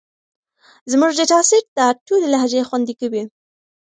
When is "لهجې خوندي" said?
2.33-2.93